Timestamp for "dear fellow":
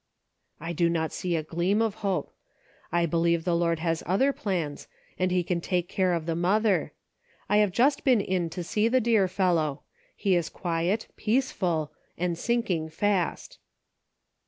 8.99-9.83